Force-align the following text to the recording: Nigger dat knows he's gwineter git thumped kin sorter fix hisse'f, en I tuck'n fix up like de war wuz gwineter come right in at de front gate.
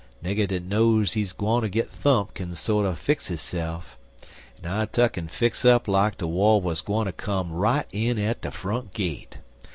Nigger 0.23 0.47
dat 0.47 0.63
knows 0.67 1.13
he's 1.13 1.31
gwineter 1.31 1.67
git 1.69 1.87
thumped 1.87 2.33
kin 2.33 2.55
sorter 2.55 2.95
fix 2.95 3.27
hisse'f, 3.27 3.83
en 4.63 4.67
I 4.67 4.85
tuck'n 4.87 5.29
fix 5.29 5.63
up 5.63 5.87
like 5.87 6.17
de 6.17 6.25
war 6.25 6.59
wuz 6.59 6.77
gwineter 6.83 7.11
come 7.15 7.51
right 7.51 7.85
in 7.91 8.17
at 8.17 8.41
de 8.41 8.49
front 8.49 8.93
gate. 8.95 9.37